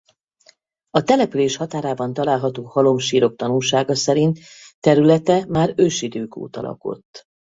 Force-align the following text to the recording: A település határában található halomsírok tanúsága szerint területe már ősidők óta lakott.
A 0.89 1.01
település 1.03 1.55
határában 1.55 2.13
található 2.13 2.63
halomsírok 2.63 3.35
tanúsága 3.35 3.95
szerint 3.95 4.39
területe 4.79 5.45
már 5.47 5.73
ősidők 5.75 6.35
óta 6.35 6.61
lakott. 6.61 7.25